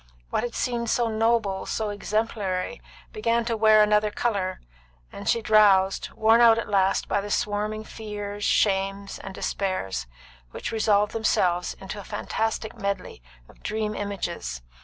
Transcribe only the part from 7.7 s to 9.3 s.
fears, shames,